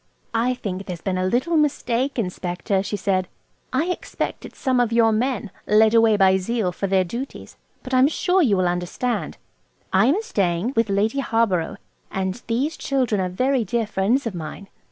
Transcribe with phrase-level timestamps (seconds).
[0.33, 3.27] "I think there's been a little mistake, Inspector," she said
[3.71, 7.55] "I expect it's some of your men–led away by zeal for their duties.
[7.83, 9.37] But I'm sure you'll understand.
[9.93, 11.77] I am staying with Lady Harborough,
[12.09, 14.69] and these children are very dear friends of mine."